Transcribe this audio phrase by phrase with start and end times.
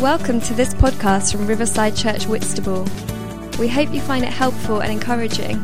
[0.00, 2.86] Welcome to this podcast from Riverside Church Whitstable.
[3.58, 5.60] We hope you find it helpful and encouraging.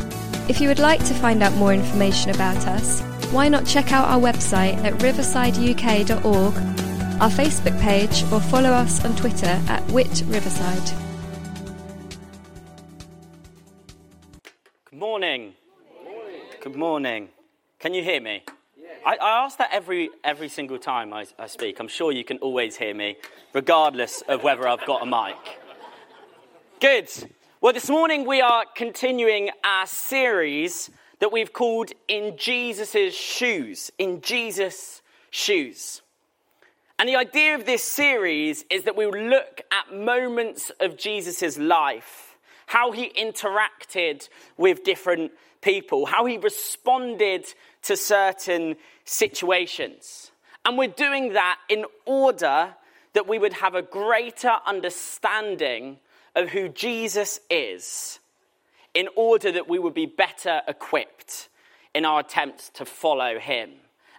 [0.48, 3.00] If you would like to find out more information about us,
[3.30, 6.54] why not check out our website at riversideuk.org,
[7.22, 10.90] our Facebook page, or follow us on Twitter at Whit Riverside.
[14.90, 15.54] Good morning.
[16.60, 17.28] Good morning.
[17.78, 18.42] Can you hear me?
[19.04, 21.78] I, I ask that every, every single time I, I speak.
[21.78, 23.16] I'm sure you can always hear me,
[23.52, 25.36] regardless of whether I've got a mic.
[26.80, 27.10] Good.
[27.60, 33.90] Well, this morning we are continuing our series that we've called In Jesus' Shoes.
[33.98, 36.00] In Jesus' Shoes.
[36.98, 41.58] And the idea of this series is that we will look at moments of Jesus'
[41.58, 47.46] life, how he interacted with different people, how he responded
[47.84, 50.32] to certain situations.
[50.64, 52.74] And we're doing that in order
[53.12, 55.98] that we would have a greater understanding
[56.34, 58.18] of who Jesus is,
[58.92, 61.48] in order that we would be better equipped
[61.94, 63.70] in our attempts to follow him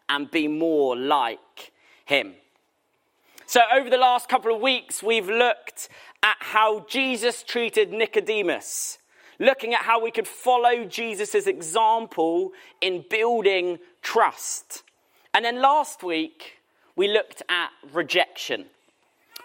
[0.07, 1.71] and be more like
[2.05, 2.33] him.
[3.47, 5.89] So, over the last couple of weeks, we've looked
[6.23, 8.97] at how Jesus treated Nicodemus
[9.39, 14.83] looking at how we could follow Jesus' example in building trust.
[15.33, 16.59] And then last week,
[16.95, 18.65] we looked at rejection,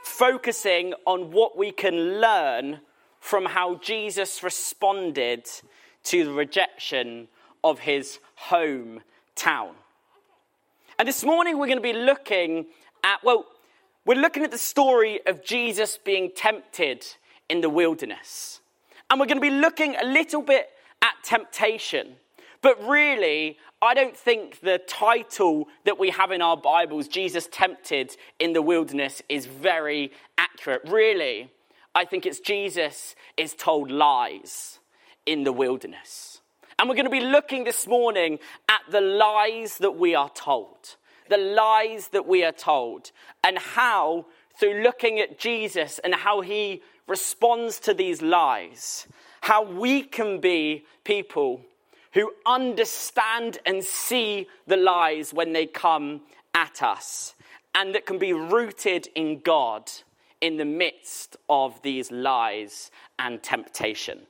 [0.05, 2.81] focusing on what we can learn
[3.19, 5.47] from how Jesus responded
[6.05, 7.29] to the rejection
[7.63, 9.73] of his hometown.
[10.99, 12.67] And this morning, we're going to be looking
[13.03, 13.47] at, well,
[14.05, 17.05] we're looking at the story of Jesus being tempted
[17.49, 18.60] in the wilderness.
[19.11, 20.71] And we're going to be looking a little bit
[21.03, 22.15] at temptation.
[22.63, 28.17] But really, I don't think the title that we have in our Bibles, Jesus tempted
[28.39, 30.83] in the wilderness, is very accurate.
[30.87, 31.51] Really,
[31.95, 34.79] I think it's Jesus is told lies
[35.27, 36.41] in the wilderness.
[36.79, 38.39] And we're going to be looking this morning
[38.69, 40.97] at the lies that we are told,
[41.29, 43.11] the lies that we are told,
[43.43, 44.27] and how,
[44.59, 49.09] through looking at Jesus and how he responds to these lies,
[49.41, 51.61] how we can be people
[52.13, 56.21] who understand and see the lies when they come
[56.55, 57.35] at us,
[57.75, 59.91] and that can be rooted in God
[60.41, 64.21] in the midst of these lies and temptation.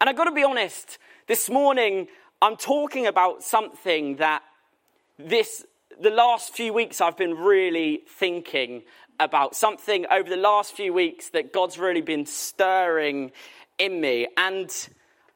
[0.00, 2.06] And I've got to be honest, this morning
[2.40, 4.42] I'm talking about something that
[5.18, 5.64] this
[6.00, 8.82] the last few weeks I've been really thinking
[9.20, 13.32] about something over the last few weeks that God's really been stirring
[13.78, 14.28] in me.
[14.36, 14.70] And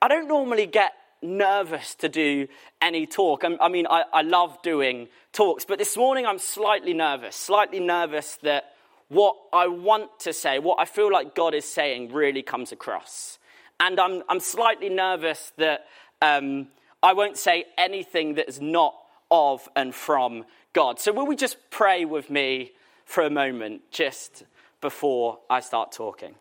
[0.00, 2.48] I don't normally get nervous to do
[2.81, 3.44] any talk.
[3.44, 8.37] I, mean, I, I love doing talks, but this morning I'm slightly nervous, slightly nervous
[8.42, 8.75] that
[9.09, 13.38] what I want to say, what I feel like God is saying, really comes across.
[13.78, 15.87] And I'm, I'm slightly nervous that
[16.21, 16.69] um,
[17.03, 18.94] I won't say anything that is not
[19.31, 20.98] of and from God.
[20.98, 22.72] So, will we just pray with me
[23.05, 24.45] for a moment just
[24.81, 26.35] before I start talking.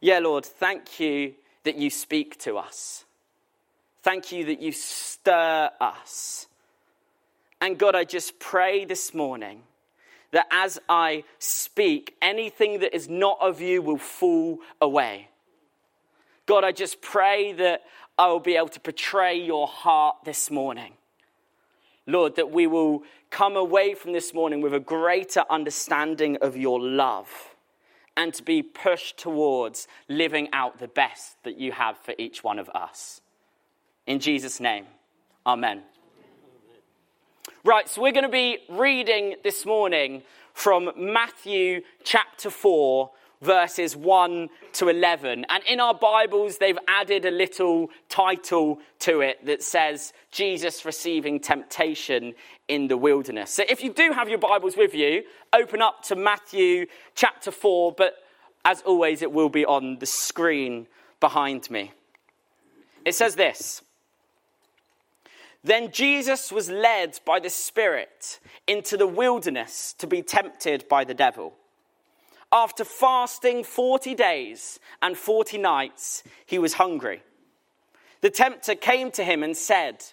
[0.00, 1.34] Yeah, Lord, thank you
[1.64, 3.04] that you speak to us.
[4.02, 6.46] Thank you that you stir us.
[7.60, 9.62] And God, I just pray this morning
[10.30, 15.28] that as I speak, anything that is not of you will fall away.
[16.46, 17.82] God, I just pray that
[18.16, 20.92] I will be able to portray your heart this morning.
[22.08, 26.80] Lord, that we will come away from this morning with a greater understanding of your
[26.80, 27.28] love
[28.16, 32.58] and to be pushed towards living out the best that you have for each one
[32.58, 33.20] of us.
[34.06, 34.86] In Jesus' name,
[35.46, 35.82] amen.
[37.62, 40.22] Right, so we're going to be reading this morning
[40.54, 43.10] from Matthew chapter 4,
[43.40, 45.46] verses 1 to 11.
[45.48, 51.40] And in our Bibles, they've added a little title to it that says Jesus receiving
[51.40, 52.34] temptation
[52.68, 53.50] in the wilderness.
[53.50, 57.92] So if you do have your Bibles with you, open up to Matthew chapter 4,
[57.92, 58.14] but
[58.64, 60.86] as always, it will be on the screen
[61.20, 61.92] behind me.
[63.04, 63.82] It says this.
[65.64, 71.14] Then Jesus was led by the Spirit into the wilderness to be tempted by the
[71.14, 71.54] devil.
[72.52, 77.22] After fasting 40 days and 40 nights, he was hungry.
[78.20, 80.04] The tempter came to him and said,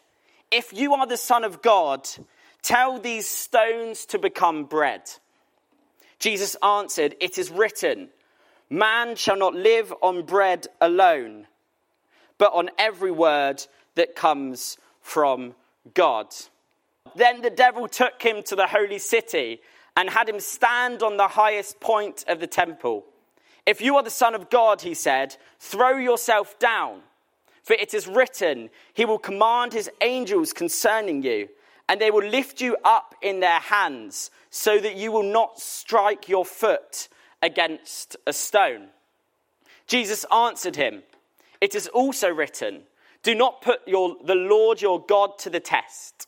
[0.52, 2.08] If you are the Son of God,
[2.62, 5.04] tell these stones to become bread.
[6.20, 8.10] Jesus answered, It is written,
[8.70, 11.48] Man shall not live on bread alone,
[12.38, 13.66] but on every word
[13.96, 15.56] that comes from
[15.94, 16.28] God.
[17.16, 19.62] Then the devil took him to the holy city
[19.96, 23.06] and had him stand on the highest point of the temple.
[23.66, 27.02] If you are the Son of God, he said, throw yourself down.
[27.66, 31.50] For it is written, He will command His angels concerning you,
[31.90, 36.30] and they will lift you up in their hands, so that you will not strike
[36.30, 37.10] your foot
[37.42, 38.90] against a stone.
[39.88, 41.02] Jesus answered him,
[41.60, 42.84] It is also written,
[43.24, 46.28] Do not put your, the Lord your God to the test.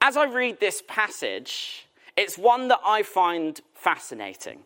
[0.00, 1.86] As I read this passage,
[2.16, 4.60] it's one that I find fascinating.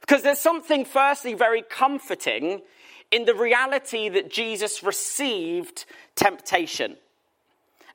[0.00, 2.62] Because there's something, firstly, very comforting
[3.10, 5.84] in the reality that Jesus received
[6.16, 6.96] temptation.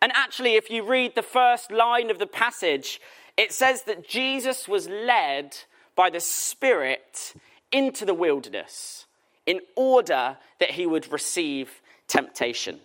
[0.02, 3.02] And actually, if you read the first line of the passage,
[3.36, 5.58] it says that Jesus was led
[5.96, 7.34] by the Spirit
[7.72, 9.06] into the wilderness
[9.46, 12.80] in order that he would receive temptation.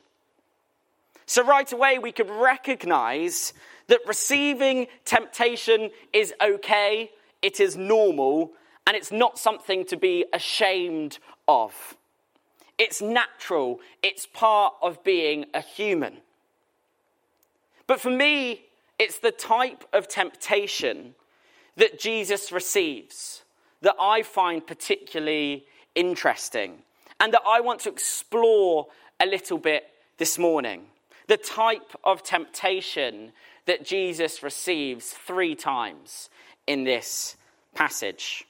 [1.32, 3.54] So, right away, we could recognize
[3.86, 8.52] that receiving temptation is okay, it is normal,
[8.86, 11.96] and it's not something to be ashamed of.
[12.76, 16.18] It's natural, it's part of being a human.
[17.86, 18.66] But for me,
[18.98, 21.14] it's the type of temptation
[21.76, 23.42] that Jesus receives
[23.80, 25.64] that I find particularly
[25.94, 26.82] interesting
[27.18, 28.88] and that I want to explore
[29.18, 29.84] a little bit
[30.18, 30.88] this morning.
[31.28, 33.32] The type of temptation
[33.66, 36.30] that Jesus receives three times
[36.66, 37.36] in this
[37.74, 38.44] passage.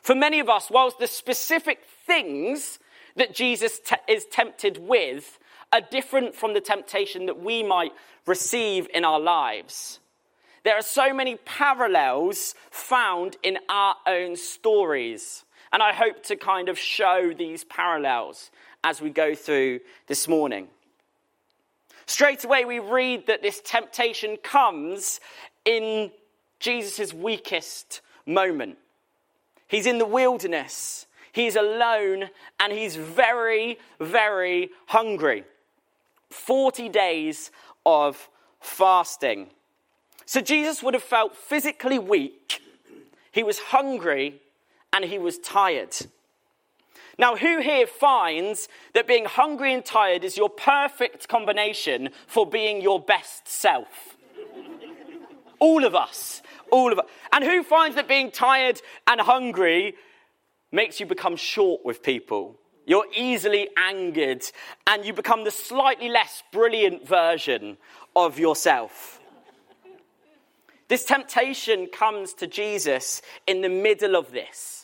[0.00, 2.78] For many of us, whilst the specific things
[3.16, 5.38] that Jesus is tempted with
[5.72, 7.92] are different from the temptation that we might
[8.26, 10.00] receive in our lives,
[10.64, 15.44] there are so many parallels found in our own stories.
[15.72, 18.50] And I hope to kind of show these parallels
[18.84, 20.68] as we go through this morning.
[22.12, 25.18] Straight away, we read that this temptation comes
[25.64, 26.10] in
[26.60, 28.76] Jesus' weakest moment.
[29.66, 32.28] He's in the wilderness, he's alone,
[32.60, 35.44] and he's very, very hungry.
[36.28, 37.50] 40 days
[37.86, 38.28] of
[38.60, 39.46] fasting.
[40.26, 42.60] So Jesus would have felt physically weak,
[43.30, 44.42] he was hungry,
[44.92, 45.96] and he was tired.
[47.18, 52.80] Now, who here finds that being hungry and tired is your perfect combination for being
[52.80, 54.16] your best self?
[55.62, 56.42] all of us.
[56.72, 57.06] All of us.
[57.32, 59.94] And who finds that being tired and hungry
[60.72, 62.56] makes you become short with people?
[62.84, 64.42] You're easily angered
[64.88, 67.76] and you become the slightly less brilliant version
[68.16, 69.20] of yourself.
[70.88, 74.81] This temptation comes to Jesus in the middle of this.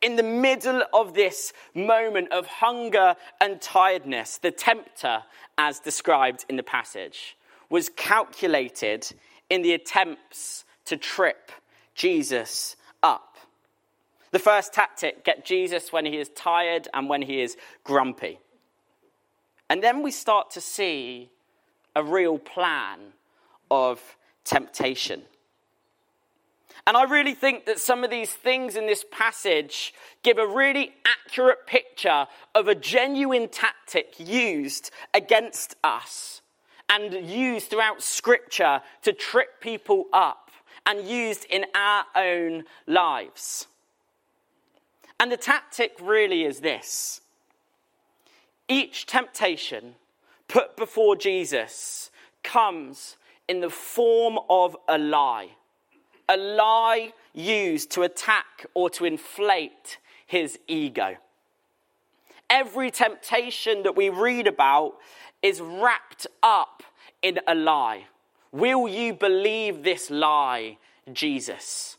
[0.00, 5.24] In the middle of this moment of hunger and tiredness, the tempter,
[5.56, 7.36] as described in the passage,
[7.68, 9.10] was calculated
[9.50, 11.50] in the attempts to trip
[11.94, 13.36] Jesus up.
[14.30, 18.38] The first tactic get Jesus when he is tired and when he is grumpy.
[19.68, 21.30] And then we start to see
[21.96, 22.98] a real plan
[23.70, 25.22] of temptation.
[26.86, 29.92] And I really think that some of these things in this passage
[30.22, 36.40] give a really accurate picture of a genuine tactic used against us
[36.88, 40.50] and used throughout Scripture to trip people up
[40.86, 43.66] and used in our own lives.
[45.20, 47.20] And the tactic really is this
[48.68, 49.94] each temptation
[50.46, 52.10] put before Jesus
[52.42, 53.16] comes
[53.48, 55.50] in the form of a lie
[56.28, 61.16] a lie used to attack or to inflate his ego.
[62.50, 64.96] Every temptation that we read about
[65.42, 66.82] is wrapped up
[67.22, 68.04] in a lie.
[68.52, 70.78] Will you believe this lie,
[71.12, 71.96] Jesus?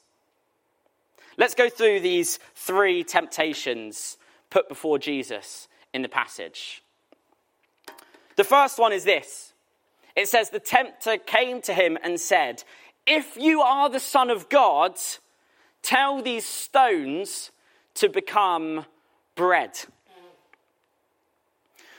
[1.38, 4.18] Let's go through these three temptations
[4.50, 6.84] put before Jesus in the passage.
[8.36, 9.54] The first one is this
[10.16, 12.64] it says, The tempter came to him and said,
[13.10, 14.98] if you are the Son of God,
[15.82, 17.52] tell these stones
[17.96, 18.86] to become
[19.36, 19.72] bread.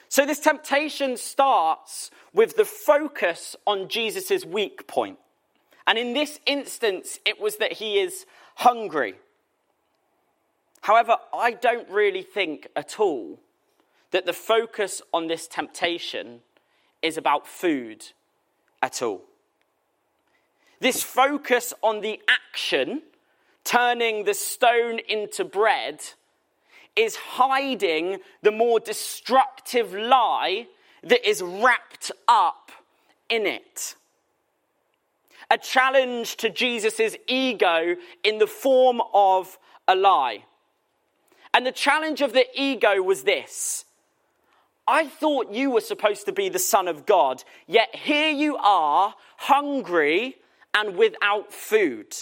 [0.09, 5.19] So, this temptation starts with the focus on Jesus' weak point.
[5.87, 8.27] And in this instance, it was that he is
[8.57, 9.15] hungry.
[10.83, 13.41] However, I don't really think at all
[14.11, 16.41] that the focus on this temptation
[17.03, 18.07] is about food
[18.83, 19.30] at all.
[20.81, 23.03] This focus on the action,
[23.65, 26.01] turning the stone into bread,
[26.97, 30.67] is hiding the more destructive lie
[31.03, 32.73] that is wrapped up
[33.29, 33.95] in it.
[35.51, 40.45] A challenge to Jesus' ego in the form of a lie.
[41.53, 43.85] And the challenge of the ego was this
[44.87, 49.15] I thought you were supposed to be the Son of God, yet here you are,
[49.37, 50.37] hungry
[50.75, 52.17] and without food.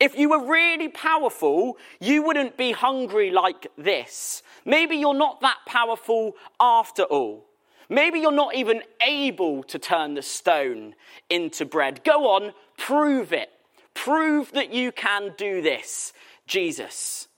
[0.00, 4.42] If you were really powerful, you wouldn't be hungry like this.
[4.64, 7.46] Maybe you're not that powerful after all.
[7.88, 10.94] Maybe you're not even able to turn the stone
[11.28, 12.02] into bread.
[12.04, 13.50] Go on, prove it.
[13.94, 16.12] Prove that you can do this,
[16.46, 17.28] Jesus.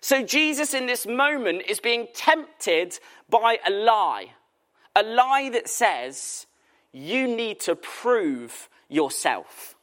[0.00, 4.32] So, Jesus in this moment is being tempted by a lie.
[4.96, 6.46] A lie that says,
[6.92, 9.76] you need to prove yourself.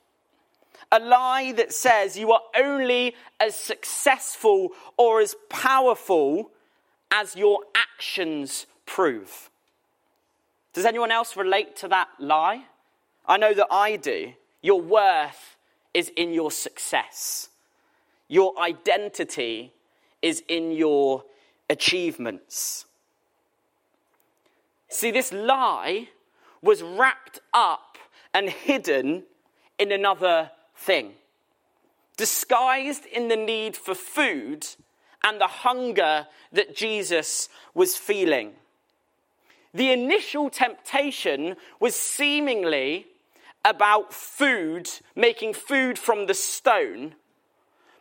[0.92, 6.52] A lie that says you are only as successful or as powerful
[7.12, 9.50] as your actions prove.
[10.74, 12.66] Does anyone else relate to that lie?
[13.26, 14.34] I know that I do.
[14.62, 15.58] Your worth
[15.94, 17.50] is in your success.
[18.28, 19.74] Your identity
[20.22, 21.24] is in your
[21.70, 22.86] achievements.
[24.90, 26.10] See, this lie
[26.62, 27.87] was wrapped up
[28.34, 29.24] and hidden
[29.78, 31.14] in another thing,
[32.18, 34.66] disguised in the need for food
[35.24, 38.54] and the hunger that Jesus was feeling.
[39.74, 43.08] The initial temptation was seemingly
[43.66, 47.16] about food, making food from the stone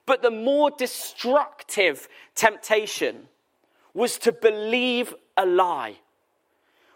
[0.06, 3.28] but the more destructive temptation
[3.92, 5.96] was to believe a lie,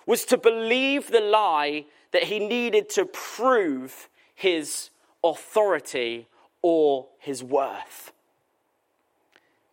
[0.06, 4.90] was to believe the lie that he needed to prove his
[5.22, 6.26] authority
[6.62, 8.12] or his worth.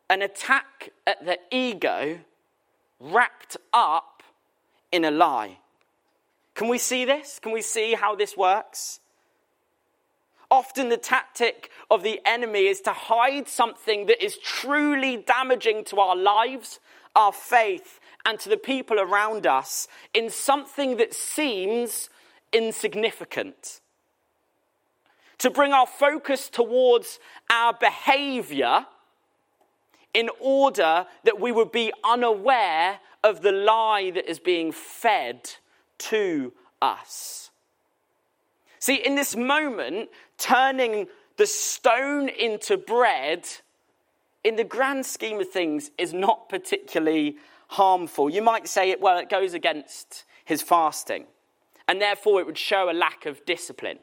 [0.09, 2.19] An attack at the ego
[2.99, 4.23] wrapped up
[4.91, 5.57] in a lie.
[6.55, 7.39] Can we see this?
[7.39, 8.99] Can we see how this works?
[10.49, 15.99] Often the tactic of the enemy is to hide something that is truly damaging to
[15.99, 16.79] our lives,
[17.15, 22.09] our faith, and to the people around us in something that seems
[22.51, 23.81] insignificant.
[25.39, 28.85] To bring our focus towards our behavior
[30.13, 35.49] in order that we would be unaware of the lie that is being fed
[35.97, 37.51] to us.
[38.79, 43.47] See, in this moment, turning the stone into bread,
[44.43, 47.37] in the grand scheme of things, is not particularly
[47.69, 48.29] harmful.
[48.29, 51.25] You might say, it, well, it goes against his fasting,
[51.87, 53.99] and therefore it would show a lack of discipline.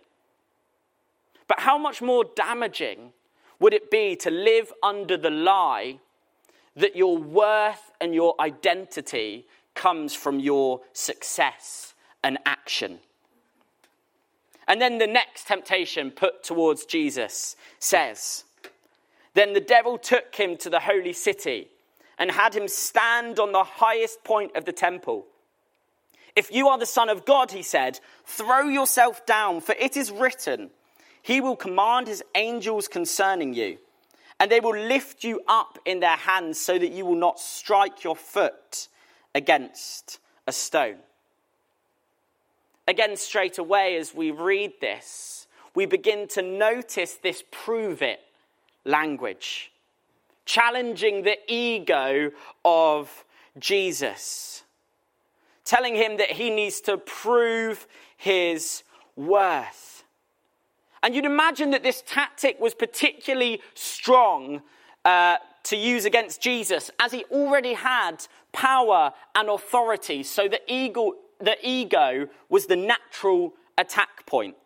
[1.46, 3.12] But how much more damaging
[3.60, 5.98] would it be to live under the lie
[6.76, 13.00] that your worth and your identity comes from your success and action?
[14.66, 18.44] And then the next temptation put towards Jesus says,
[19.34, 21.68] Then the devil took him to the holy city
[22.18, 25.26] and had him stand on the highest point of the temple.
[26.36, 30.10] If you are the Son of God, he said, throw yourself down, for it is
[30.10, 30.70] written,
[31.22, 33.78] He will command His angels concerning you,
[34.40, 38.02] and they will lift you up in their hands so that you will not strike
[38.02, 38.88] your foot
[39.34, 40.96] against a stone.
[42.86, 48.20] Again, straight away, as we read this, we begin to notice this prove it
[48.84, 49.72] language,
[50.44, 52.32] challenging the ego
[52.64, 53.24] of
[53.58, 54.63] Jesus,
[55.64, 58.82] telling him that he needs to prove his
[59.16, 60.04] worth.
[61.02, 64.62] And you'd imagine that this tactic was particularly strong
[65.04, 70.22] uh, to use against Jesus, as he already had power and authority.
[70.22, 74.56] So the ego, the ego was the natural attack point.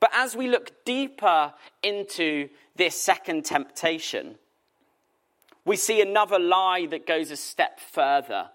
[0.00, 4.36] But as we look deeper into this second temptation,
[5.64, 8.48] we see another lie that goes a step further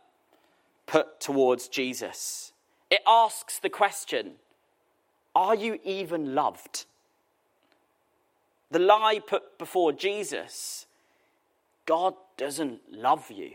[0.88, 2.52] put towards Jesus.
[2.90, 4.34] It asks the question
[5.36, 6.86] Are you even loved?
[8.72, 10.88] The lie put before Jesus
[11.86, 13.52] God doesn't love you.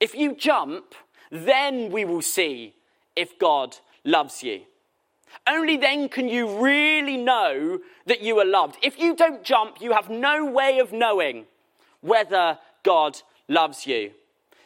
[0.00, 0.94] If you jump,
[1.30, 2.74] then we will see
[3.14, 4.62] if God loves you.
[5.46, 8.76] Only then can you really know that you are loved.
[8.82, 11.46] If you don't jump, you have no way of knowing
[12.00, 14.12] whether God loves you.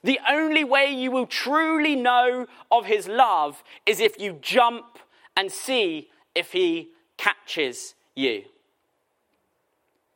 [0.03, 4.99] The only way you will truly know of his love is if you jump
[5.37, 8.45] and see if he catches you.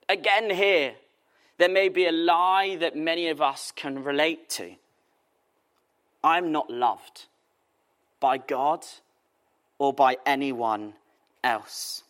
[0.08, 0.94] Again, here,
[1.58, 4.74] there may be a lie that many of us can relate to.
[6.22, 7.26] I'm not loved
[8.18, 8.84] by God
[9.78, 10.94] or by anyone
[11.42, 12.02] else.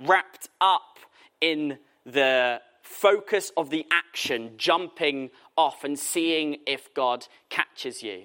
[0.00, 0.98] Wrapped up
[1.40, 8.24] in the focus of the action, jumping off and seeing if God catches you,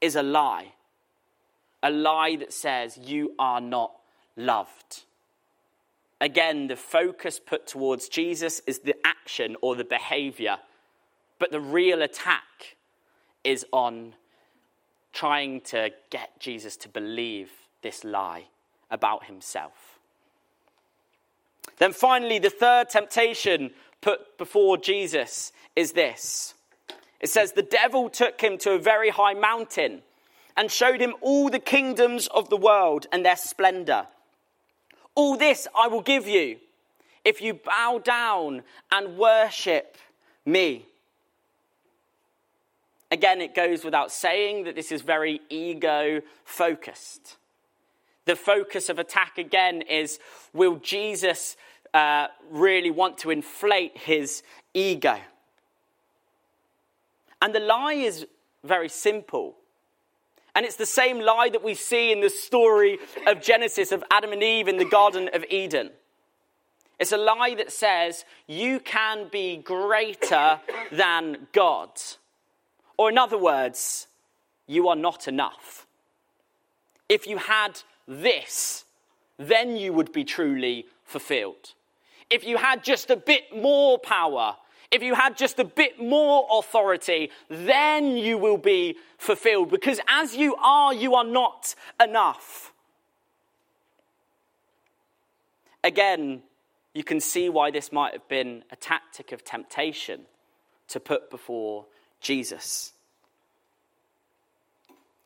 [0.00, 0.72] is a lie.
[1.82, 3.92] A lie that says you are not
[4.36, 5.04] loved.
[6.20, 10.58] Again, the focus put towards Jesus is the action or the behavior,
[11.38, 12.76] but the real attack
[13.44, 14.14] is on
[15.12, 17.50] trying to get Jesus to believe
[17.82, 18.44] this lie
[18.90, 19.87] about himself.
[21.76, 23.70] Then finally, the third temptation
[24.00, 26.54] put before Jesus is this
[27.20, 30.02] it says, The devil took him to a very high mountain
[30.56, 34.06] and showed him all the kingdoms of the world and their splendor.
[35.14, 36.58] All this I will give you
[37.24, 39.96] if you bow down and worship
[40.44, 40.86] me.
[43.10, 47.37] Again, it goes without saying that this is very ego focused.
[48.28, 50.18] The focus of attack again is
[50.52, 51.56] will Jesus
[51.94, 54.42] uh, really want to inflate his
[54.74, 55.16] ego?
[57.40, 58.26] And the lie is
[58.62, 59.56] very simple.
[60.54, 64.32] And it's the same lie that we see in the story of Genesis of Adam
[64.32, 65.88] and Eve in the Garden of Eden.
[66.98, 70.60] It's a lie that says you can be greater
[70.92, 71.92] than God.
[72.98, 74.06] Or, in other words,
[74.66, 75.86] you are not enough.
[77.08, 78.84] If you had this,
[79.36, 81.74] then you would be truly fulfilled.
[82.30, 84.56] If you had just a bit more power,
[84.90, 89.70] if you had just a bit more authority, then you will be fulfilled.
[89.70, 92.72] Because as you are, you are not enough.
[95.84, 96.42] Again,
[96.94, 100.22] you can see why this might have been a tactic of temptation
[100.88, 101.84] to put before
[102.20, 102.92] Jesus.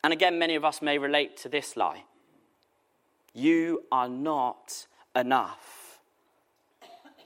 [0.04, 2.02] And again, many of us may relate to this lie
[3.34, 5.82] you are not enough.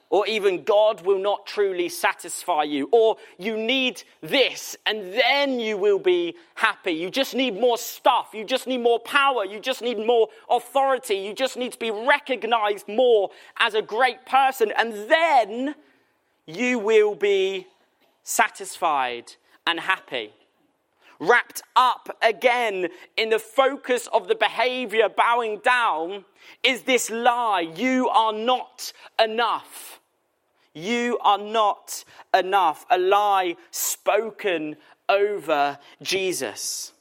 [0.09, 2.88] Or even God will not truly satisfy you.
[2.92, 6.92] Or you need this and then you will be happy.
[6.92, 8.29] You just need more stuff.
[8.33, 9.45] You just need more power.
[9.45, 11.16] You just need more authority.
[11.16, 14.73] You just need to be recognized more as a great person.
[14.77, 15.75] And then
[16.47, 17.66] you will be
[18.23, 19.33] satisfied
[19.66, 20.33] and happy.
[21.18, 26.24] Wrapped up again in the focus of the behavior bowing down
[26.62, 30.00] is this lie you are not enough.
[30.74, 32.85] You are not enough.
[32.90, 34.76] A lie spoken
[35.09, 36.92] over Jesus.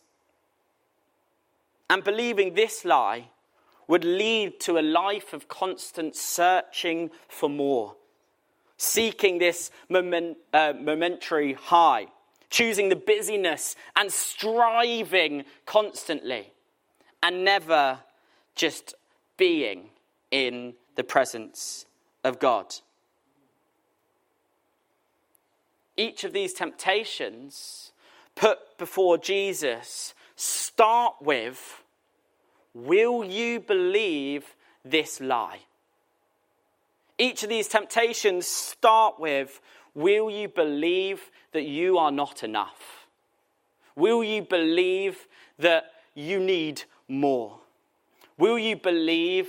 [1.89, 3.30] And believing this lie
[3.88, 7.95] would lead to a life of constant searching for more
[8.78, 12.08] seeking this moment, uh, momentary high,
[12.49, 16.51] choosing the busyness and striving constantly,
[17.21, 17.99] and never
[18.55, 18.93] just
[19.38, 19.89] being
[20.31, 21.86] in the presence
[22.23, 22.75] of God.
[25.97, 27.91] Each of these temptations
[28.36, 31.81] put before Jesus start with
[32.73, 34.53] Will you believe
[34.84, 35.60] this lie?
[37.17, 39.62] Each of these temptations start with
[39.95, 43.08] Will you believe that you are not enough?
[43.95, 45.27] Will you believe
[45.58, 47.60] that you need more?
[48.38, 49.47] Will you believe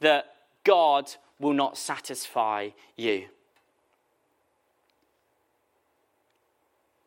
[0.00, 3.24] that God will not satisfy you?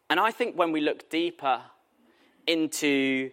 [0.10, 1.62] And I think when we look deeper
[2.48, 3.30] into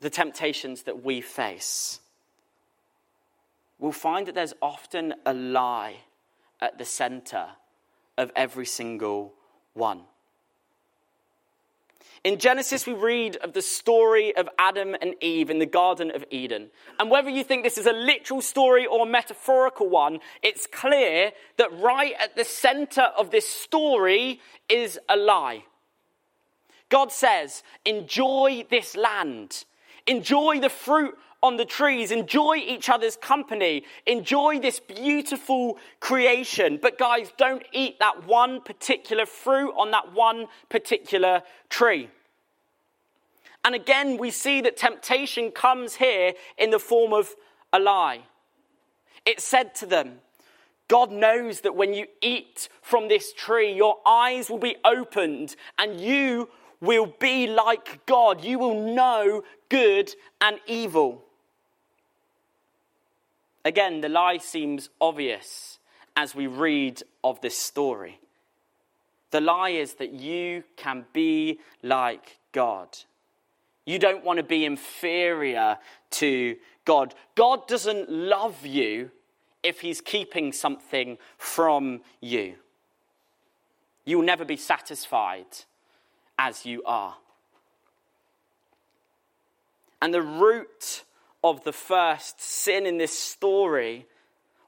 [0.00, 2.00] the temptations that we face,
[3.78, 5.96] we'll find that there's often a lie
[6.60, 7.46] at the center
[8.20, 9.34] of every single
[9.72, 10.02] one.
[12.22, 16.22] In Genesis, we read of the story of Adam and Eve in the Garden of
[16.30, 16.68] Eden.
[16.98, 21.32] And whether you think this is a literal story or a metaphorical one, it's clear
[21.56, 25.64] that right at the center of this story is a lie.
[26.90, 29.64] God says, Enjoy this land,
[30.06, 36.78] enjoy the fruit on the trees, enjoy each other's company, enjoy this beautiful creation.
[36.80, 42.10] But guys, don't eat that one particular fruit on that one particular tree.
[43.64, 47.34] And again, we see that temptation comes here in the form of
[47.72, 48.22] a lie.
[49.26, 50.20] It said to them,
[50.88, 56.00] God knows that when you eat from this tree, your eyes will be opened and
[56.00, 56.48] you
[56.80, 58.42] will be like God.
[58.42, 61.24] You will know good and evil.
[63.64, 65.78] Again, the lie seems obvious
[66.16, 68.20] as we read of this story.
[69.30, 72.88] The lie is that you can be like God.
[73.84, 75.78] You don't want to be inferior
[76.12, 77.14] to God.
[77.34, 79.10] God doesn't love you
[79.62, 82.54] if He's keeping something from you.
[84.04, 85.46] You will never be satisfied
[86.38, 87.16] as you are.
[90.02, 91.04] And the root
[91.42, 94.06] of the first sin in this story,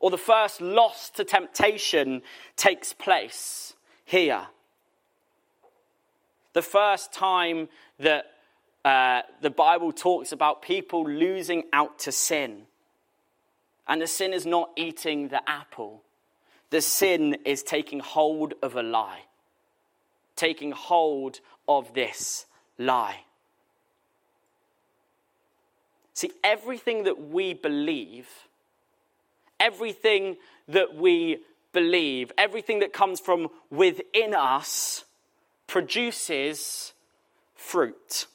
[0.01, 2.23] or the first loss to temptation,
[2.57, 4.47] takes place here.
[6.55, 8.27] The first time that
[8.85, 12.63] uh, the Bible talks about people losing out to sin.
[13.87, 16.03] And the sin is not eating the apple,
[16.71, 19.23] the sin is taking hold of a lie,
[20.37, 22.47] taking hold of this
[22.79, 23.25] lie.
[26.15, 28.29] See, everything that we believe,
[29.59, 30.37] everything
[30.69, 31.39] that we
[31.73, 35.05] believe, everything that comes from within us
[35.67, 36.93] produces
[37.55, 38.27] fruit.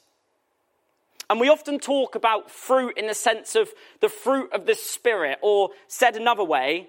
[1.30, 5.38] And we often talk about fruit in the sense of the fruit of the Spirit,
[5.42, 6.88] or said another way,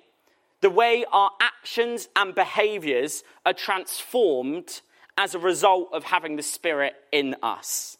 [0.60, 4.80] the way our actions and behaviors are transformed
[5.18, 7.97] as a result of having the Spirit in us.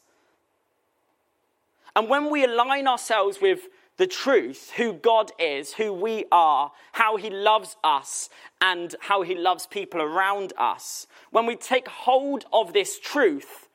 [1.98, 7.16] And when we align ourselves with the truth, who God is, who we are, how
[7.16, 8.30] He loves us,
[8.60, 13.66] and how He loves people around us, when we take hold of this truth,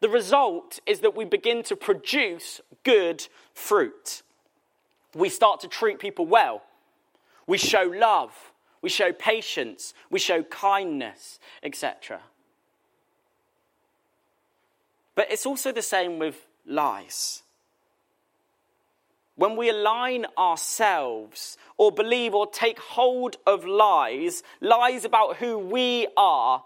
[0.00, 4.20] the result is that we begin to produce good fruit.
[5.14, 6.64] We start to treat people well.
[7.46, 8.52] We show love.
[8.82, 9.94] We show patience.
[10.10, 12.20] We show kindness, etc.
[15.14, 17.40] But it's also the same with lies.
[19.36, 26.06] When we align ourselves or believe or take hold of lies, lies about who we
[26.16, 26.62] are,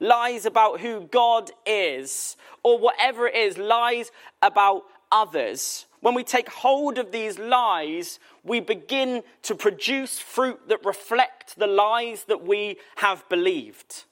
[0.00, 4.10] lies about who God is, or whatever it is, lies
[4.42, 10.84] about others, when we take hold of these lies, we begin to produce fruit that
[10.84, 14.04] reflect the lies that we have believed.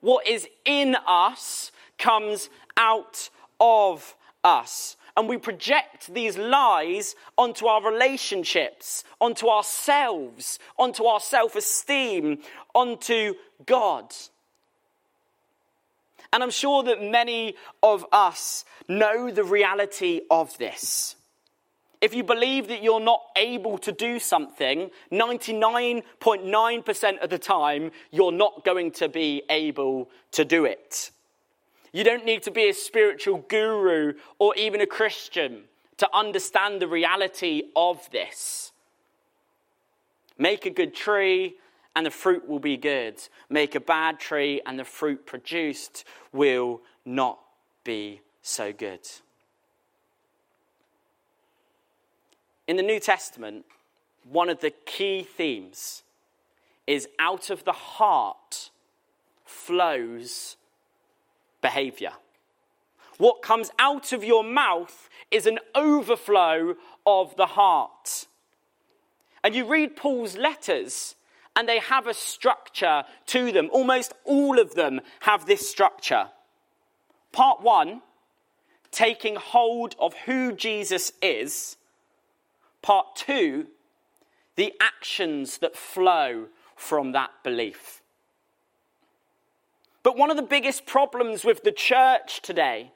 [0.00, 4.96] What is in us comes out of us.
[5.16, 12.40] And we project these lies onto our relationships, onto ourselves, onto our self esteem,
[12.74, 14.12] onto God.
[16.32, 21.14] And I'm sure that many of us know the reality of this.
[22.00, 28.32] If you believe that you're not able to do something, 99.9% of the time, you're
[28.32, 31.12] not going to be able to do it.
[31.94, 35.62] You don't need to be a spiritual guru or even a Christian
[35.98, 38.72] to understand the reality of this.
[40.36, 41.54] Make a good tree,
[41.94, 43.22] and the fruit will be good.
[43.48, 47.38] Make a bad tree, and the fruit produced will not
[47.84, 49.08] be so good.
[52.66, 53.66] In the New Testament,
[54.28, 56.02] one of the key themes
[56.88, 58.70] is out of the heart
[59.44, 60.56] flows
[61.64, 62.12] behavior.
[63.16, 66.74] What comes out of your mouth is an overflow
[67.06, 68.26] of the heart.
[69.42, 71.14] And you read Paul's letters,
[71.56, 73.70] and they have a structure to them.
[73.72, 76.28] Almost all of them have this structure.
[77.32, 78.02] Part one,
[78.90, 81.78] taking hold of who Jesus is.
[82.82, 83.68] Part two,
[84.56, 88.02] the actions that flow from that belief.
[90.04, 92.92] But one of the biggest problems with the church today,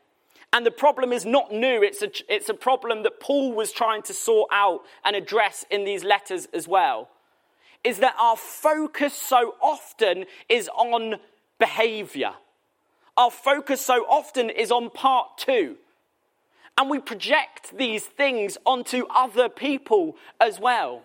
[0.53, 4.03] and the problem is not new, it's a, it's a problem that Paul was trying
[4.03, 7.09] to sort out and address in these letters as well,
[7.83, 11.17] is that our focus so often is on
[11.59, 12.35] behavior.
[13.17, 15.77] Our focus so often is on part two.
[16.77, 21.03] And we project these things onto other people as well.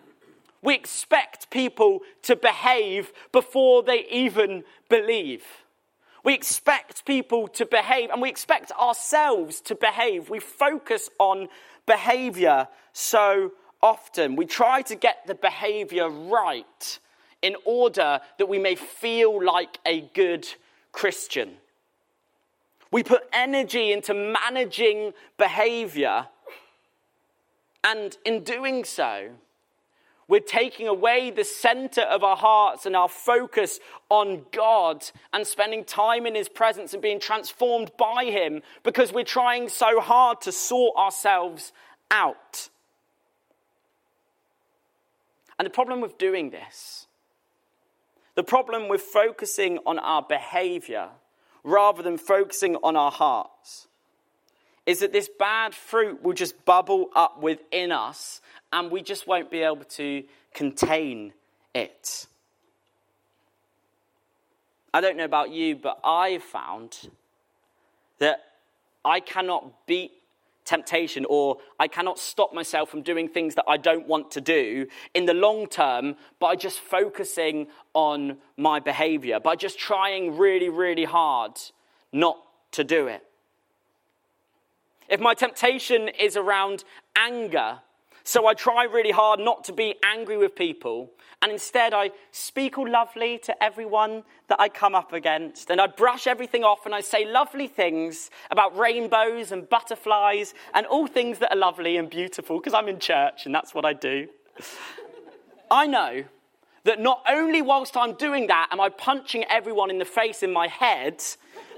[0.61, 5.43] We expect people to behave before they even believe.
[6.23, 10.29] We expect people to behave and we expect ourselves to behave.
[10.29, 11.49] We focus on
[11.85, 14.37] behavior so often.
[14.37, 16.99] We try to get the behavior right
[17.41, 20.47] in order that we may feel like a good
[20.93, 21.57] Christian.
[22.89, 26.27] We put energy into managing behavior.
[27.83, 29.31] And in doing so,
[30.33, 35.85] we're taking away the center of our hearts and our focus on God and spending
[35.85, 40.51] time in His presence and being transformed by Him because we're trying so hard to
[40.51, 41.71] sort ourselves
[42.09, 42.69] out.
[45.59, 47.05] And the problem with doing this,
[48.33, 51.09] the problem with focusing on our behavior
[51.63, 53.87] rather than focusing on our hearts,
[54.85, 58.41] is that this bad fruit will just bubble up within us
[58.71, 61.33] and we just won't be able to contain
[61.73, 62.27] it.
[64.93, 67.09] I don't know about you, but I've found
[68.19, 68.43] that
[69.03, 70.11] I cannot beat
[70.65, 74.87] temptation or I cannot stop myself from doing things that I don't want to do
[75.13, 81.05] in the long term by just focusing on my behavior, by just trying really, really
[81.05, 81.59] hard
[82.11, 82.37] not
[82.71, 83.23] to do it.
[85.09, 86.83] If my temptation is around
[87.15, 87.79] anger,
[88.23, 91.11] so I try really hard not to be angry with people,
[91.41, 95.87] and instead I speak all lovely to everyone that I come up against, and I
[95.87, 101.39] brush everything off and I say lovely things about rainbows and butterflies and all things
[101.39, 104.29] that are lovely and beautiful because I'm in church and that's what I do.
[105.71, 106.23] I know
[106.85, 110.53] that not only whilst I'm doing that am I punching everyone in the face in
[110.53, 111.21] my head,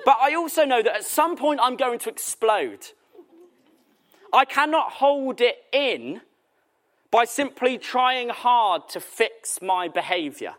[0.04, 2.88] but I also know that at some point I'm going to explode.
[4.34, 6.22] I cannot hold it in
[7.12, 10.56] by simply trying hard to fix my behavior.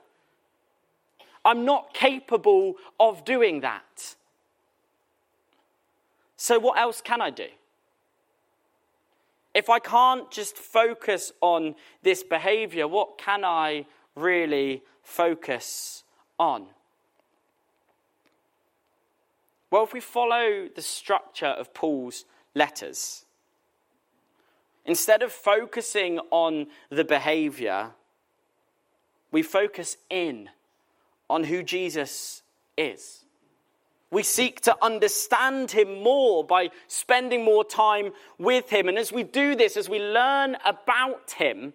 [1.45, 4.17] I'm not capable of doing that.
[6.37, 7.49] So, what else can I do?
[9.55, 16.05] If I can't just focus on this behavior, what can I really focus
[16.39, 16.67] on?
[19.71, 22.25] Well, if we follow the structure of Paul's
[22.55, 23.26] letters,
[24.87, 27.91] Instead of focusing on the behavior,
[29.33, 30.49] we focus in
[31.29, 32.43] on who Jesus
[32.77, 33.25] is.
[34.13, 38.89] We seek to understand him more by spending more time with him.
[38.89, 41.75] And as we do this, as we learn about him,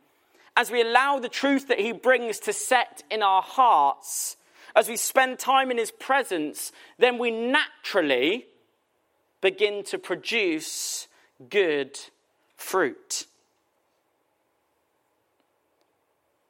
[0.55, 4.37] as we allow the truth that he brings to set in our hearts,
[4.73, 8.45] as we spend time in his presence, then we naturally
[9.41, 11.07] begin to produce
[11.49, 11.99] good
[12.61, 13.25] fruit.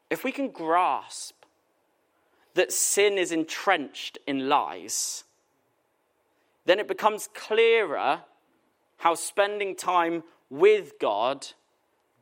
[0.10, 1.36] If we can grasp
[2.54, 5.24] that sin is entrenched in lies,
[6.66, 8.22] then it becomes clearer
[8.98, 11.48] how spending time with God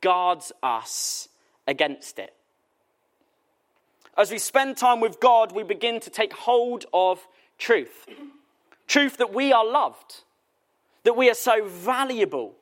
[0.02, 1.28] guards us
[1.68, 2.34] against it.
[4.16, 8.06] As we spend time with God, we begin to take hold of truth.
[8.88, 10.24] Truth that we are loved,
[11.04, 12.56] that we are so valuable,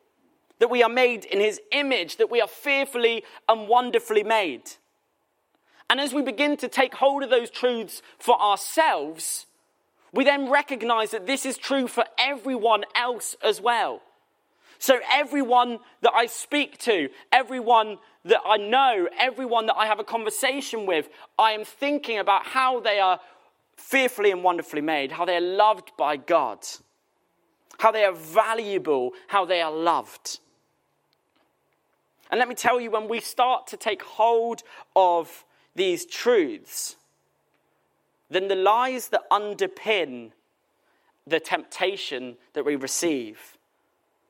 [0.60, 4.64] that we are made in his image, that we are fearfully and wonderfully made.
[5.90, 9.46] And as we begin to take hold of those truths for ourselves,
[10.12, 14.02] we then recognize that this is true for everyone else as well.
[14.80, 20.04] So, everyone that I speak to, everyone that I know, everyone that I have a
[20.04, 23.20] conversation with, I am thinking about how they are
[23.76, 26.60] fearfully and wonderfully made, how they are loved by God,
[27.80, 30.40] how they are valuable, how they are loved.
[32.30, 34.64] And let me tell you, when we start to take hold
[34.96, 36.96] of these truths,
[38.30, 40.32] then the lies that underpin
[41.26, 43.58] the temptation that we receive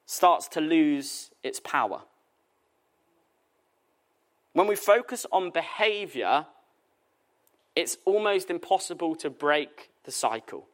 [0.06, 2.02] starts to lose its power.
[4.54, 6.46] When we focus on behavior,
[7.76, 10.68] it's almost impossible to break the cycle.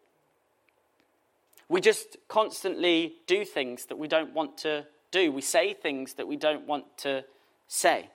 [1.68, 5.32] We just constantly do things that we don't want to do.
[5.32, 7.23] We say things that we don't want to
[7.67, 8.10] say.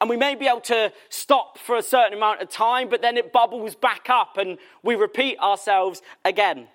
[0.00, 3.16] And we may be able to stop for a certain amount of time, but then
[3.16, 6.68] it bubbles back up and we repeat ourselves again.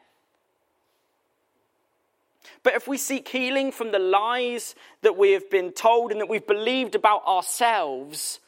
[2.61, 6.29] But if we seek healing from the lies that we have been told and that
[6.29, 8.39] we've believed about ourselves,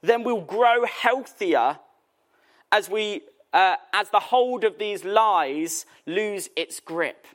[0.00, 1.78] then we'll grow healthier
[2.70, 3.22] as, we,
[3.52, 7.26] uh, as the hold of these lies lose its grip.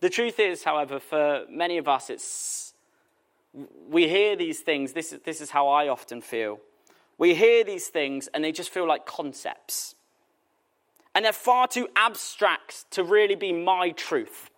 [0.00, 2.74] The truth is, however, for many of us, it's,
[3.88, 4.92] we hear these things.
[4.92, 6.60] This is, this is how I often feel.
[7.16, 9.96] We hear these things and they just feel like concepts.
[11.14, 14.50] And they're far too abstract to really be my truth.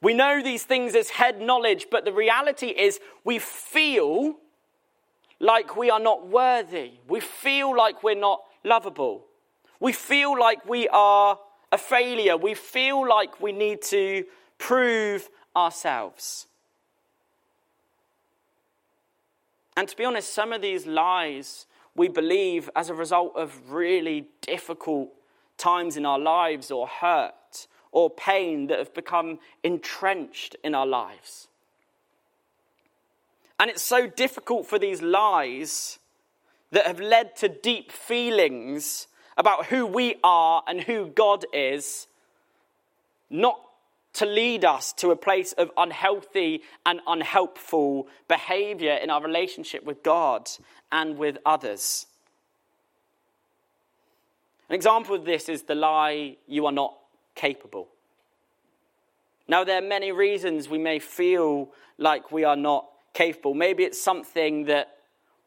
[0.00, 4.36] We know these things as head knowledge, but the reality is we feel
[5.40, 6.92] like we are not worthy.
[7.08, 9.24] We feel like we're not lovable.
[9.80, 11.38] We feel like we are
[11.72, 12.36] a failure.
[12.36, 14.24] We feel like we need to
[14.58, 16.46] prove ourselves.
[19.76, 24.26] And to be honest, some of these lies we believe as a result of really
[24.40, 25.10] difficult
[25.58, 31.48] times in our lives or hurt or pain that have become entrenched in our lives.
[33.58, 35.98] And it's so difficult for these lies
[36.70, 42.06] that have led to deep feelings about who we are and who God is,
[43.30, 43.58] not
[44.14, 50.02] to lead us to a place of unhealthy and unhelpful behavior in our relationship with
[50.02, 50.50] God
[50.90, 52.06] and with others.
[54.68, 56.96] An example of this is the lie, you are not
[57.34, 57.88] capable.
[59.48, 63.54] Now, there are many reasons we may feel like we are not capable.
[63.54, 64.96] Maybe it's something that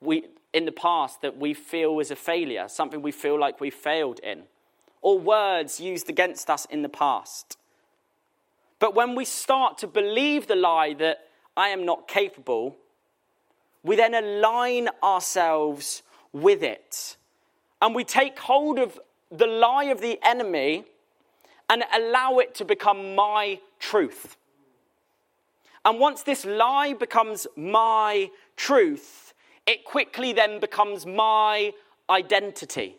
[0.01, 3.69] we, in the past, that we feel is a failure, something we feel like we
[3.69, 4.43] failed in,
[5.01, 7.57] or words used against us in the past.
[8.79, 12.75] But when we start to believe the lie that I am not capable,
[13.83, 16.03] we then align ourselves
[16.33, 17.17] with it.
[17.81, 18.99] And we take hold of
[19.31, 20.85] the lie of the enemy
[21.69, 24.37] and allow it to become my truth.
[25.83, 29.33] And once this lie becomes my truth,
[29.67, 31.73] it quickly then becomes my
[32.09, 32.97] identity.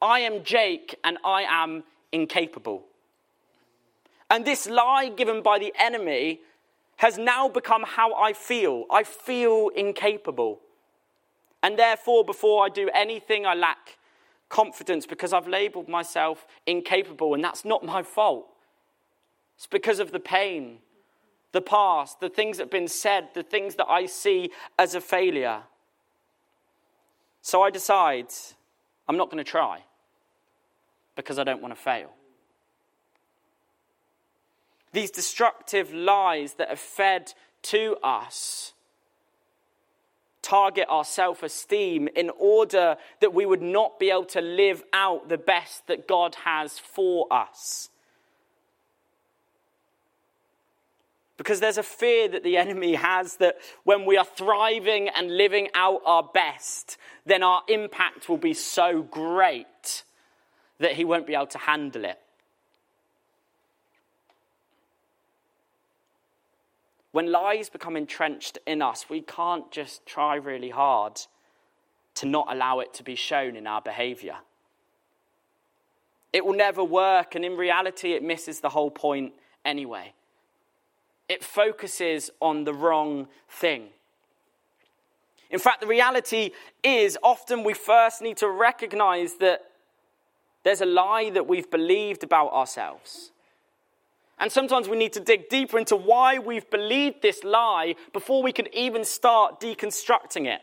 [0.00, 2.84] I am Jake and I am incapable.
[4.30, 6.40] And this lie given by the enemy
[6.96, 8.84] has now become how I feel.
[8.90, 10.60] I feel incapable.
[11.62, 13.98] And therefore, before I do anything, I lack
[14.48, 18.46] confidence because I've labeled myself incapable, and that's not my fault.
[19.56, 20.78] It's because of the pain,
[21.52, 25.00] the past, the things that have been said, the things that I see as a
[25.00, 25.62] failure.
[27.42, 28.28] So I decide
[29.08, 29.82] I'm not going to try
[31.16, 32.10] because I don't want to fail.
[34.92, 38.72] These destructive lies that are fed to us
[40.42, 45.28] target our self esteem in order that we would not be able to live out
[45.28, 47.90] the best that God has for us.
[51.40, 55.70] Because there's a fear that the enemy has that when we are thriving and living
[55.72, 60.04] out our best, then our impact will be so great
[60.80, 62.20] that he won't be able to handle it.
[67.12, 71.22] When lies become entrenched in us, we can't just try really hard
[72.16, 74.36] to not allow it to be shown in our behavior.
[76.34, 79.32] It will never work, and in reality, it misses the whole point
[79.64, 80.12] anyway.
[81.30, 83.90] It focuses on the wrong thing.
[85.48, 86.50] In fact, the reality
[86.82, 89.60] is often we first need to recognize that
[90.64, 93.30] there's a lie that we've believed about ourselves.
[94.40, 98.50] And sometimes we need to dig deeper into why we've believed this lie before we
[98.50, 100.60] can even start deconstructing it.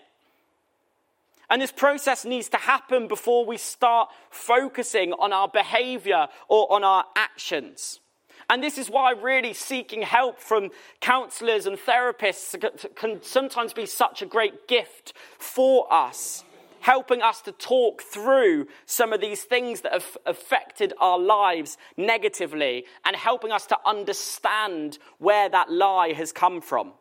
[1.49, 6.83] And this process needs to happen before we start focusing on our behavior or on
[6.83, 8.01] our actions.
[8.49, 10.69] And this is why really seeking help from
[11.01, 12.55] counselors and therapists
[12.95, 16.43] can sometimes be such a great gift for us
[16.87, 22.85] helping us to talk through some of these things that have affected our lives negatively
[23.03, 26.93] and helping us to understand where that lie has come from.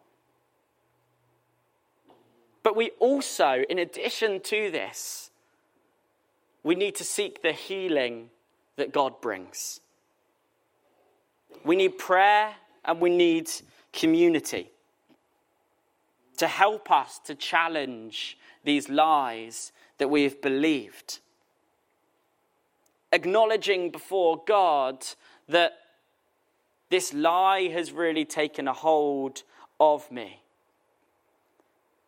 [2.65, 5.31] But we also, in addition to this,
[6.65, 8.31] we need to seek the healing
[8.75, 9.81] that God brings.
[11.65, 13.51] We need prayer and we need
[13.93, 14.71] community
[16.37, 21.21] to help us to challenge these lies that we have believed.
[23.13, 25.05] Acknowledging before God
[25.49, 25.73] that
[26.91, 29.43] this lie has really taken a hold
[29.81, 30.43] of me.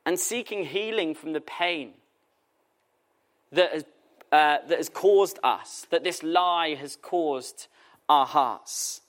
[0.04, 1.92] And seeking healing from the pain
[3.52, 3.82] that has,
[4.32, 7.66] uh, that has caused us, that this lie has caused
[8.08, 9.02] our hearts.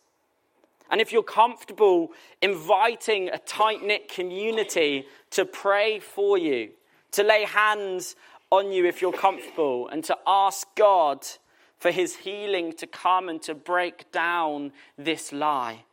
[0.90, 2.12] And if you're comfortable
[2.42, 6.72] inviting a tight knit community to pray for you,
[7.12, 8.16] to lay hands
[8.50, 11.26] on you if you're comfortable, and to ask God
[11.78, 15.84] for his healing to come and to break down this lie.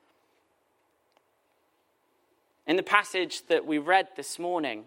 [2.67, 4.85] In the passage that we read this morning,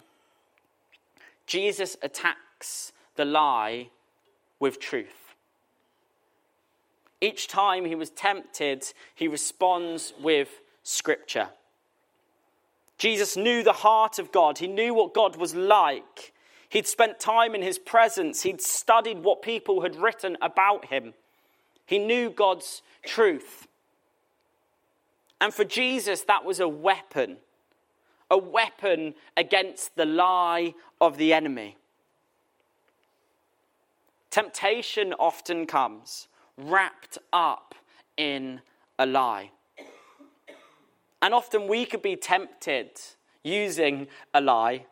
[1.45, 3.89] Jesus attacks the lie
[4.59, 5.18] with truth.
[7.21, 11.49] Each time he was tempted, he responds with scripture.
[12.97, 16.33] Jesus knew the heart of God, he knew what God was like.
[16.69, 18.43] He'd spent time in his presence.
[18.43, 21.15] He'd studied what people had written about him.
[21.85, 23.67] He knew God's truth.
[25.41, 27.37] And for Jesus, that was a weapon,
[28.29, 31.77] a weapon against the lie of the enemy.
[34.29, 36.27] Temptation often comes
[36.59, 37.73] wrapped up
[38.17, 38.61] in
[38.97, 39.51] a lie.
[41.21, 42.91] And often we could be tempted
[43.43, 44.85] using a lie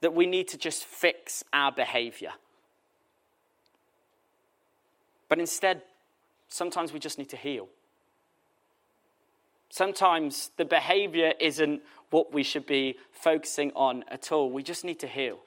[0.00, 2.32] that we need to just fix our behavior.
[5.28, 5.82] But instead,
[6.48, 7.68] sometimes we just need to heal.
[9.70, 14.50] Sometimes the behavior isn't what we should be focusing on at all.
[14.50, 15.38] We just need to heal.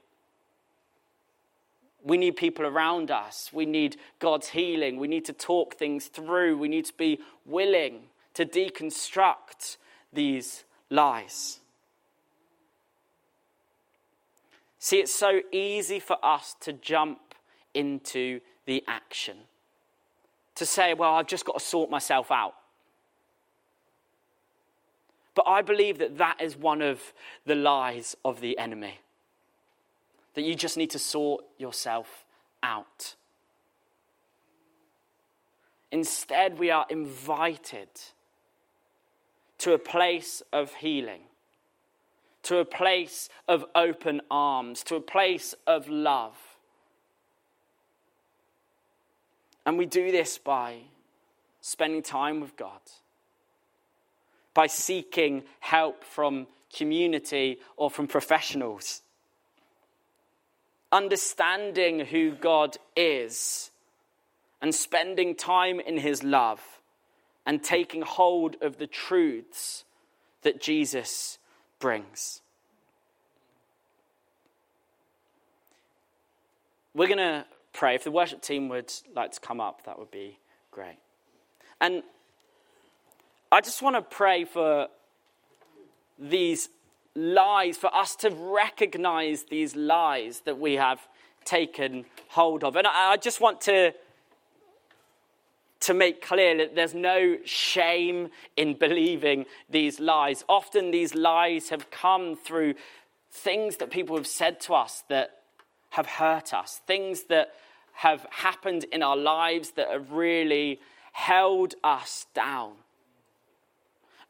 [2.05, 3.49] We need people around us.
[3.51, 4.97] We need God's healing.
[4.97, 6.57] We need to talk things through.
[6.57, 8.03] We need to be willing
[8.35, 9.77] to deconstruct
[10.13, 11.59] these lies.
[14.77, 17.33] See, it's so easy for us to jump
[17.73, 19.37] into the action,
[20.53, 22.53] to say, well, I've just got to sort myself out.
[25.33, 27.13] But I believe that that is one of
[27.47, 28.99] the lies of the enemy.
[30.35, 32.25] That you just need to sort yourself
[32.61, 33.15] out.
[35.91, 37.87] Instead, we are invited
[39.59, 41.21] to a place of healing,
[42.43, 46.35] to a place of open arms, to a place of love.
[49.65, 50.79] And we do this by
[51.61, 52.81] spending time with God,
[54.53, 59.01] by seeking help from community or from professionals,
[60.91, 63.71] understanding who God is,
[64.61, 66.61] and spending time in His love
[67.45, 69.83] and taking hold of the truths
[70.41, 71.37] that Jesus
[71.79, 72.41] brings.
[76.95, 77.95] We're going to pray.
[77.95, 80.39] If the worship team would like to come up, that would be
[80.71, 80.97] great.
[81.81, 82.03] And
[83.51, 84.87] I just want to pray for
[86.17, 86.69] these
[87.15, 90.99] lies, for us to recognize these lies that we have
[91.45, 92.75] taken hold of.
[92.75, 93.93] And I, just want to
[95.81, 100.43] to make clear that there's no shame in believing these lies.
[100.49, 102.73] Often these lies have come through
[103.29, 105.41] things that people have said to us that
[105.91, 107.53] have hurt us, things that
[107.93, 110.79] have happened in our lives that have really
[111.11, 112.73] held us down.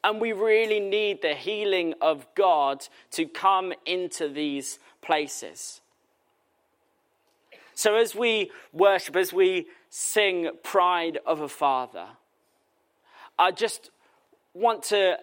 [0.06, 5.82] And we really need the healing of God to come into these places.
[7.74, 12.06] So, as we worship, as we sing Pride of a Father,
[13.40, 13.90] I just
[14.54, 15.18] want to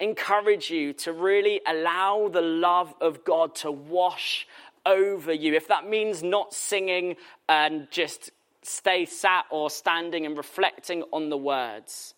[0.00, 4.48] encourage you to really allow the love of God to wash
[4.84, 5.54] over you.
[5.54, 7.14] If that means not singing
[7.48, 8.32] and just
[8.62, 12.14] stay sat or standing and reflecting on the words,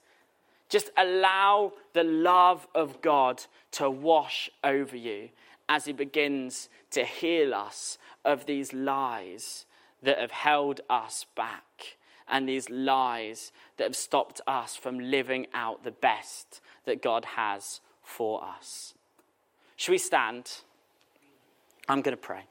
[0.69, 5.29] just allow the love of God to wash over you
[5.69, 9.67] as He begins to heal us of these lies
[10.03, 11.97] that have held us back
[12.29, 17.81] and these lies that have stopped us from living out the best that God has
[18.03, 18.95] for us.
[19.77, 20.51] Should we stand?
[21.89, 22.45] I'm going to pray.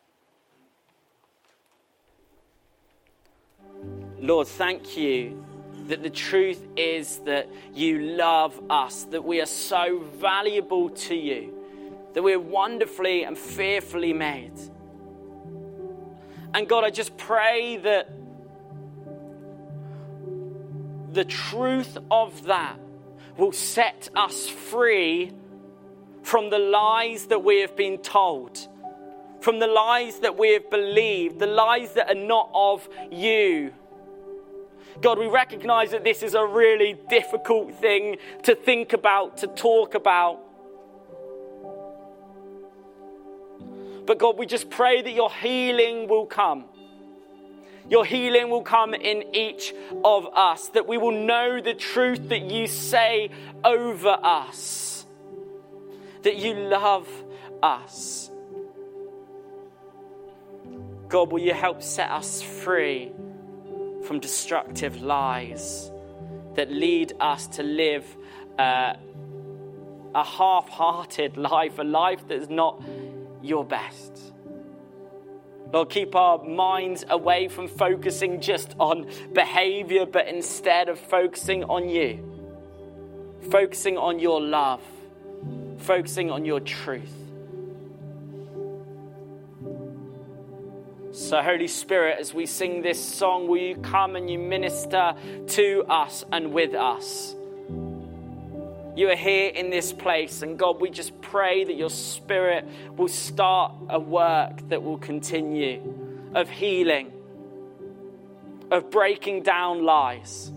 [4.20, 5.43] Lord, thank you
[5.88, 11.53] that the truth is that you love us, that we are so valuable to you,
[12.13, 14.53] that we're wonderfully and fearfully made.
[16.53, 18.09] And God, I just pray that
[21.11, 22.79] the truth of that
[23.38, 25.31] will set us free
[26.21, 28.67] from the lies that we have been told,
[29.41, 33.73] from the lies that we have believed, the lies that are not of you.
[35.01, 39.95] God, we recognize that this is a really difficult thing to think about, to talk
[39.95, 40.39] about.
[44.05, 46.65] But God, we just pray that your healing will come.
[47.89, 49.73] Your healing will come in each
[50.03, 53.29] of us, that we will know the truth that you say
[53.63, 55.05] over us,
[56.21, 57.07] that you love
[57.61, 58.29] us.
[61.09, 63.11] God, will you help set us free
[64.04, 65.91] from destructive lies
[66.56, 68.06] that lead us to live
[68.60, 68.93] uh,
[70.16, 72.82] a half hearted life, a life that is not
[73.41, 74.34] your best.
[75.72, 81.89] Lord, keep our minds away from focusing just on behavior, but instead of focusing on
[81.89, 82.20] you,
[83.49, 84.84] focusing on your love,
[85.80, 87.22] focusing on your truth.
[91.14, 95.14] So, Holy Spirit, as we sing this song, will you come and you minister
[95.49, 97.36] to us and with us?
[98.95, 103.07] You are here in this place, and God, we just pray that your Spirit will
[103.07, 107.11] start a work that will continue of healing,
[108.72, 110.51] of breaking down lies.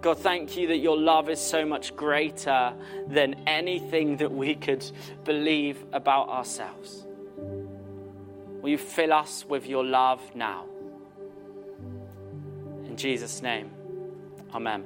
[0.00, 2.72] God, thank you that your love is so much greater
[3.08, 4.88] than anything that we could
[5.24, 7.04] believe about ourselves.
[8.62, 10.66] Will you fill us with your love now?
[12.84, 13.70] In Jesus' name,
[14.54, 14.84] Amen.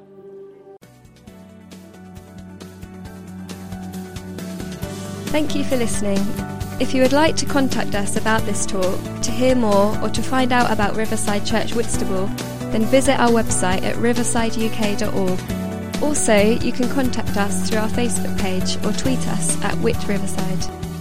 [5.26, 6.18] Thank you for listening.
[6.80, 10.22] If you would like to contact us about this talk, to hear more, or to
[10.22, 12.28] find out about Riverside Church Whitstable,
[12.72, 16.02] then visit our website at riversideuk.org.
[16.02, 20.91] Also, you can contact us through our Facebook page or tweet us at Whit Riverside.